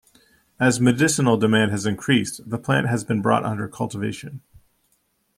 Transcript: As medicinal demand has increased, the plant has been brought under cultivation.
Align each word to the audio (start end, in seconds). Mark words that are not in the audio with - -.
As 0.59 0.81
medicinal 0.81 1.37
demand 1.37 1.69
has 1.69 1.85
increased, 1.85 2.41
the 2.49 2.57
plant 2.57 2.87
has 2.87 3.03
been 3.03 3.21
brought 3.21 3.45
under 3.45 3.67
cultivation. 3.67 4.41